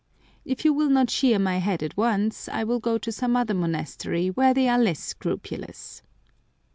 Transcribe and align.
If 0.43 0.65
you 0.65 0.73
will 0.73 0.89
not 0.89 1.11
shear 1.11 1.37
my 1.37 1.59
head 1.59 1.83
at 1.83 1.95
once, 1.95 2.49
I 2.49 2.63
will 2.63 2.79
go 2.79 2.97
to 2.97 3.11
some 3.11 3.35
other 3.35 3.53
monastery 3.53 4.29
where 4.29 4.51
they 4.55 4.67
are 4.67 4.79
less 4.79 4.99
scrupulous." 4.99 6.01